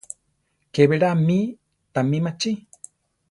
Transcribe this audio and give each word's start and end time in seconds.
Ke 0.77 0.87
berá 0.93 1.09
mi 1.19 1.37
tami 1.97 2.17
machí. 2.29 2.53